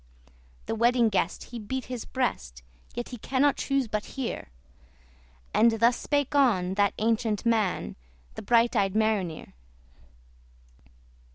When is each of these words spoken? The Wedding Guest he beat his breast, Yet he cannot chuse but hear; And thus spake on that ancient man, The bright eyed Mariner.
The 0.65 0.73
Wedding 0.73 1.09
Guest 1.09 1.43
he 1.51 1.59
beat 1.59 1.85
his 1.85 2.05
breast, 2.05 2.63
Yet 2.95 3.09
he 3.09 3.17
cannot 3.19 3.55
chuse 3.57 3.87
but 3.87 4.05
hear; 4.17 4.49
And 5.53 5.73
thus 5.73 5.95
spake 5.95 6.33
on 6.33 6.73
that 6.73 6.95
ancient 6.97 7.45
man, 7.45 7.95
The 8.33 8.41
bright 8.41 8.75
eyed 8.75 8.95
Mariner. 8.95 9.53